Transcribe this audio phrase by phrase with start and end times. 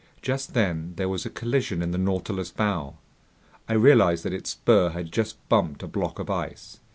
[0.23, 2.97] Just then there was a collision in the Nautilus's bow.
[3.69, 6.79] I realized that its spur had just bumped a block of ice.